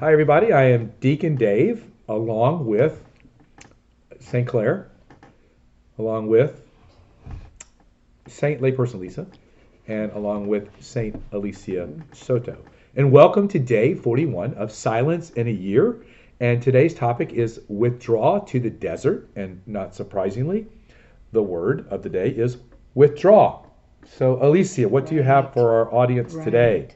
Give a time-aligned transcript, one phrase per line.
[0.00, 0.52] Hi, everybody.
[0.52, 3.00] I am Deacon Dave, along with
[4.18, 4.44] St.
[4.44, 4.90] Clair,
[5.98, 6.62] along with
[8.26, 9.24] Saint Layperson Lisa,
[9.86, 12.58] and along with Saint Alicia Soto.
[12.96, 16.04] And welcome to day 41 of Silence in a Year.
[16.40, 19.30] And today's topic is withdraw to the desert.
[19.36, 20.66] And not surprisingly,
[21.30, 22.56] the word of the day is
[22.94, 23.64] withdraw.
[24.04, 26.88] So, Alicia, what do you have for our audience today?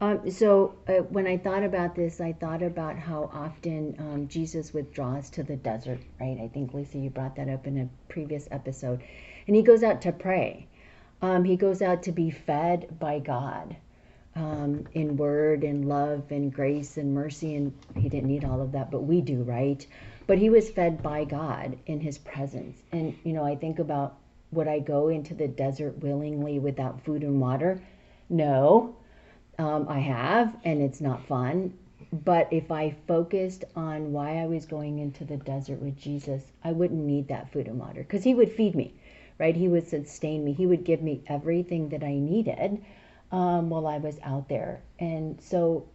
[0.00, 4.72] Um, so uh, when I thought about this, I thought about how often um, Jesus
[4.72, 6.38] withdraws to the desert, right?
[6.40, 9.02] I think Lisa, you brought that up in a previous episode,
[9.48, 10.68] and he goes out to pray.
[11.20, 13.76] Um, he goes out to be fed by God
[14.36, 18.70] um, in word and love and grace and mercy, and he didn't need all of
[18.72, 19.84] that, but we do, right?
[20.28, 24.16] But he was fed by God in his presence, and you know, I think about
[24.52, 27.82] would I go into the desert willingly without food and water?
[28.30, 28.94] No
[29.58, 31.74] um, I have, and it's not fun.
[32.12, 36.72] But if I focused on why I was going into the desert with Jesus, I
[36.72, 38.94] wouldn't need that food and water because He would feed me,
[39.38, 39.54] right?
[39.54, 40.52] He would sustain me.
[40.52, 42.82] He would give me everything that I needed
[43.30, 44.80] um, while I was out there.
[44.98, 45.86] And so,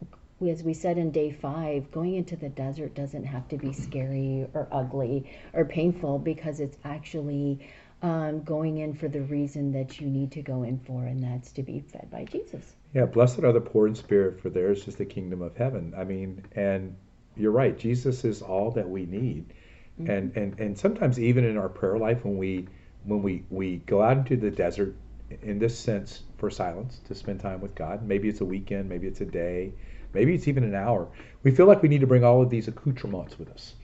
[0.48, 4.46] as we said in day five, going into the desert doesn't have to be scary
[4.54, 7.60] or ugly or painful because it's actually
[8.04, 11.54] um, going in for the reason that you need to go in for, and that's
[11.54, 12.76] to be fed by Jesus.
[12.94, 15.94] Yeah, blessed are the poor in spirit, for theirs is the kingdom of heaven.
[15.98, 16.96] I mean, and
[17.38, 17.78] you're right.
[17.78, 19.54] Jesus is all that we need,
[20.00, 20.12] mm-hmm.
[20.12, 22.68] and and and sometimes even in our prayer life, when we
[23.06, 24.96] when we we go out into the desert,
[25.42, 28.06] in this sense, for silence to spend time with God.
[28.06, 29.72] Maybe it's a weekend, maybe it's a day,
[30.14, 31.08] maybe it's even an hour.
[31.42, 33.76] We feel like we need to bring all of these accoutrements with us,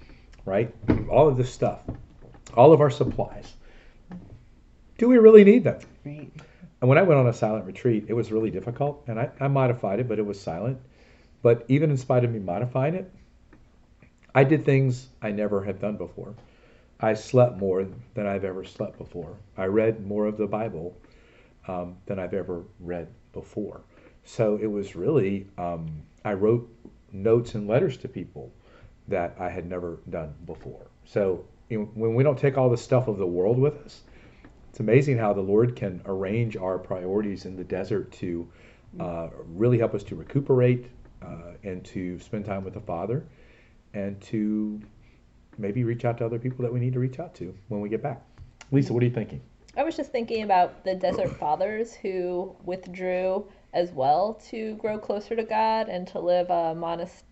[0.46, 0.76] right?
[1.10, 1.80] All of this stuff,
[2.54, 3.56] all of our supplies.
[5.00, 5.80] Do we really need them?
[6.06, 6.30] Right.
[6.82, 9.48] And when I went on a silent retreat, it was really difficult, and I, I
[9.48, 10.78] modified it, but it was silent.
[11.42, 13.10] But even in spite of me modifying it,
[14.36, 16.36] I did things I never had done before.
[17.00, 19.38] I slept more than I've ever slept before.
[19.58, 20.98] I read more of the Bible
[21.70, 23.80] um, than I've ever read before.
[24.26, 25.88] So it was really, um,
[26.26, 26.70] I wrote
[27.14, 28.52] notes and letters to people
[29.08, 30.88] that I had never done before.
[31.06, 34.02] So you know, when we don't take all the stuff of the world with us,
[34.70, 38.48] it's amazing how the Lord can arrange our priorities in the desert to
[39.00, 40.88] uh, really help us to recuperate
[41.22, 43.26] uh, and to spend time with the Father
[43.94, 44.80] and to
[45.58, 47.90] maybe reach out to other people that we need to reach out to when we
[47.90, 48.22] get back.
[48.72, 49.42] Lisa, what are you thinking?
[49.76, 55.36] I was just thinking about the desert fathers who withdrew as well to grow closer
[55.36, 57.26] to God and to live a monastic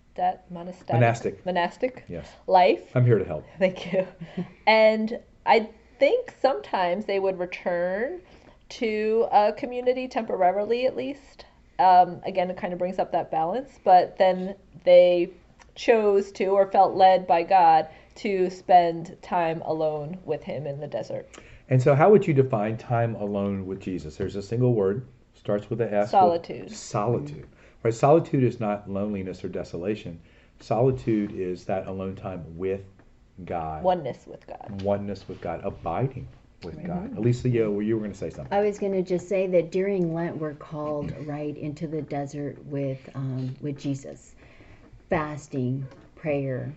[0.49, 2.27] monastic monastic monastic yes.
[2.47, 2.81] life.
[2.95, 3.45] I'm here to help.
[3.59, 4.07] Thank you.
[4.65, 5.69] and I
[5.99, 8.21] think sometimes they would return
[8.69, 11.45] to a community temporarily at least.
[11.79, 15.31] Um, again, it kind of brings up that balance, but then they
[15.75, 20.87] chose to or felt led by God to spend time alone with Him in the
[20.87, 21.29] desert.
[21.69, 24.15] And so, how would you define time alone with Jesus?
[24.17, 25.05] There's a single word,
[25.35, 26.11] starts with a S.
[26.11, 26.71] Solitude.
[26.71, 27.47] Solitude.
[27.83, 27.93] Right?
[27.93, 30.19] Solitude is not loneliness or desolation.
[30.59, 32.81] Solitude is that alone time with
[33.45, 33.83] God.
[33.83, 34.81] Oneness with God.
[34.81, 35.61] Oneness with God.
[35.63, 36.27] Abiding
[36.63, 36.87] with mm-hmm.
[36.87, 37.17] God.
[37.17, 38.57] Alicia, you were going to say something.
[38.57, 42.63] I was going to just say that during Lent we're called right into the desert
[42.65, 44.35] with um, with Jesus,
[45.09, 46.73] fasting, prayer,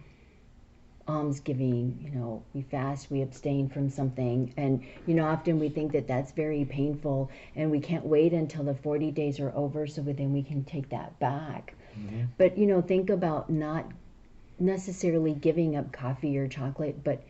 [1.08, 1.98] almsgiving.
[2.02, 6.06] You know, we fast, we abstain from something, and you know, often we think that
[6.06, 10.32] that's very painful, and we can't wait until the forty days are over so then
[10.32, 11.74] we can take that back.
[11.98, 12.24] Mm-hmm.
[12.38, 13.90] But you know, think about not
[14.60, 17.22] necessarily giving up coffee or chocolate, but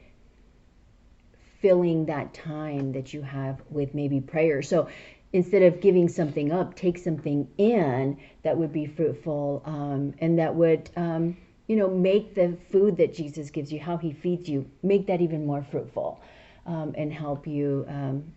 [1.60, 4.62] filling that time that you have with maybe prayer.
[4.62, 4.88] So
[5.32, 10.54] instead of giving something up, take something in that would be fruitful um, and that
[10.54, 11.36] would, um,
[11.66, 15.20] you know, make the food that Jesus gives you, how he feeds you, make that
[15.20, 16.20] even more fruitful
[16.66, 18.32] um, and help you um,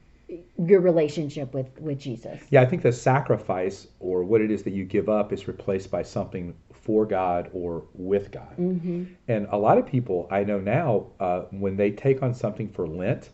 [0.58, 2.42] your relationship with with Jesus.
[2.50, 5.92] Yeah, I think the sacrifice or what it is that you give up is replaced
[5.92, 8.58] by something for God or with God.
[8.58, 9.06] Mm-hmm.
[9.28, 12.88] And a lot of people I know now, uh, when they take on something for
[12.88, 13.30] Lent,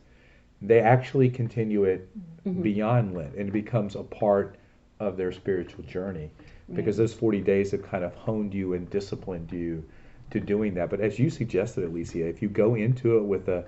[0.62, 2.10] they actually continue it
[2.46, 2.62] mm-hmm.
[2.62, 4.58] beyond Lent, and it becomes a part
[5.00, 6.30] of their spiritual journey
[6.74, 9.84] because those 40 days have kind of honed you and disciplined you
[10.32, 10.90] to doing that.
[10.90, 13.66] But as you suggested, Alicia, if you go into it with a,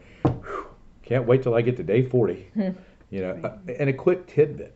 [1.03, 2.51] can't wait till I get to day 40,
[3.11, 4.75] you know, uh, and a quick tidbit.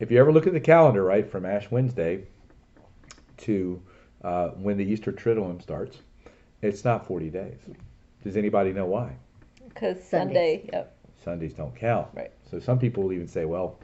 [0.00, 2.24] If you ever look at the calendar, right, from Ash Wednesday
[3.38, 3.82] to
[4.22, 5.98] uh, when the Easter Triduum starts,
[6.62, 7.58] it's not 40 days.
[8.22, 9.14] Does anybody know why?
[9.68, 10.96] Because Sunday, yep.
[11.22, 12.08] Sundays don't count.
[12.14, 12.32] Right.
[12.50, 13.78] So some people will even say, well,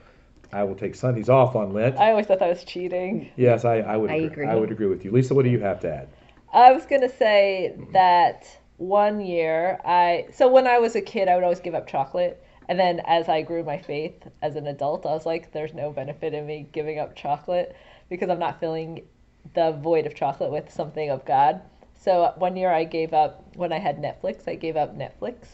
[0.53, 1.99] I will take Sundays off on Lent.
[1.99, 3.31] I always thought that was cheating.
[3.37, 4.11] Yes, I, I would.
[4.11, 4.27] I agree.
[4.27, 4.47] agree.
[4.47, 5.35] I would agree with you, Lisa.
[5.35, 6.09] What do you have to add?
[6.53, 8.47] I was gonna say that
[8.81, 12.43] one year I so when I was a kid I would always give up chocolate
[12.69, 15.91] and then as I grew my faith as an adult I was like there's no
[15.91, 17.77] benefit in me giving up chocolate
[18.09, 19.03] because I'm not filling
[19.55, 21.63] the void of chocolate with something of God.
[21.95, 25.47] So one year I gave up when I had Netflix I gave up Netflix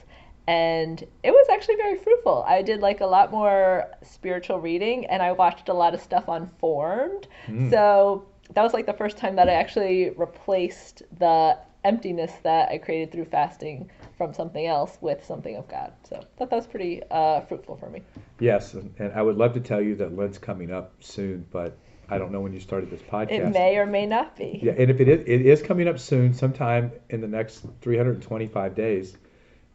[0.49, 2.45] and it was actually very fruitful.
[2.47, 6.29] I did like a lot more spiritual reading and I watched a lot of stuff
[6.29, 7.27] on Formed.
[7.49, 7.71] Mm.
[7.71, 12.79] So that was like the first time that I actually replaced the emptiness that I
[12.79, 15.93] created through fasting from something else with something of God.
[16.09, 18.03] So I thought that was pretty uh, fruitful for me.
[18.41, 21.79] Yes, and, and I would love to tell you that Lent's coming up soon, but
[22.09, 23.31] I don't know when you started this podcast.
[23.31, 24.61] It may or may not be.
[24.63, 28.75] Yeah, and if it is, it is coming up soon, sometime in the next 325
[28.75, 29.17] days,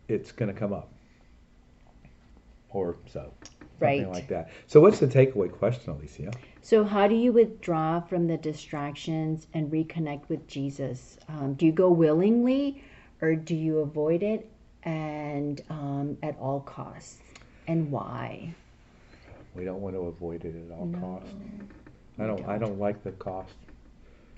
[0.08, 0.90] it's going to come up.
[2.70, 3.34] Or so.
[3.82, 4.14] Something Right.
[4.14, 4.50] like that.
[4.68, 6.32] So, what's the takeaway question, Alicia?
[6.62, 11.18] So, how do you withdraw from the distractions and reconnect with Jesus?
[11.28, 12.84] Um, do you go willingly
[13.22, 14.48] or do you avoid it
[14.84, 17.18] and um, at all costs?
[17.68, 18.54] And why?
[19.56, 21.34] We don't want to avoid it at all No, costs.
[22.20, 22.46] I don't.
[22.48, 23.56] I don't like the cost.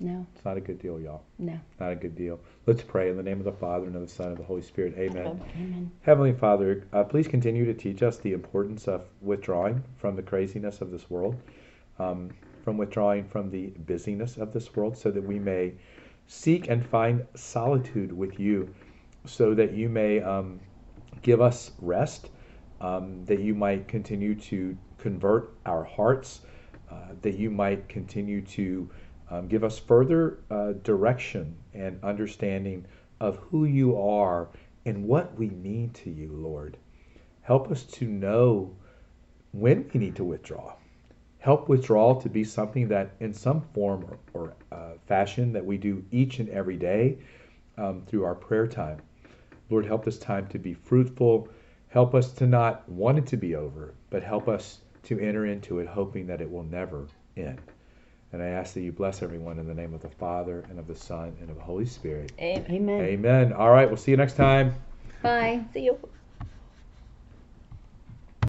[0.00, 1.22] No, It's not a good deal, y'all.
[1.38, 1.58] no.
[1.80, 2.40] Not a good deal.
[2.66, 4.44] Let's pray in the name of the Father and of the Son and of the
[4.44, 4.94] Holy Spirit.
[4.98, 5.40] Amen.
[5.56, 5.90] Amen.
[6.02, 10.80] Heavenly Father, uh, please continue to teach us the importance of withdrawing from the craziness
[10.80, 11.36] of this world,
[11.98, 12.30] um,
[12.64, 15.72] from withdrawing from the busyness of this world, so that we may
[16.26, 18.74] seek and find solitude with you,
[19.26, 20.58] so that you may um,
[21.22, 22.30] give us rest,
[22.80, 26.40] um, that you might continue to convert our hearts,
[26.90, 28.90] uh, that you might continue to
[29.30, 32.86] um, give us further uh, direction and understanding
[33.20, 34.48] of who you are
[34.84, 36.76] and what we mean to you, Lord.
[37.42, 38.74] Help us to know
[39.52, 40.74] when we need to withdraw.
[41.38, 45.76] Help withdrawal to be something that, in some form or, or uh, fashion, that we
[45.76, 47.18] do each and every day
[47.76, 48.98] um, through our prayer time.
[49.70, 51.48] Lord, help this time to be fruitful.
[51.88, 55.78] Help us to not want it to be over, but help us to enter into
[55.80, 57.06] it hoping that it will never
[57.36, 57.60] end.
[58.34, 60.88] And I ask that you bless everyone in the name of the Father, and of
[60.88, 62.32] the Son, and of the Holy Spirit.
[62.40, 62.66] Amen.
[62.68, 63.00] Amen.
[63.00, 63.52] Amen.
[63.52, 64.74] All right, we'll see you next time.
[65.22, 65.64] Bye.
[65.72, 65.96] See you.